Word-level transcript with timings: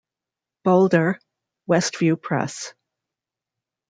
Boulder: 0.63 1.19
Westview 1.69 2.19
Press. 2.19 2.73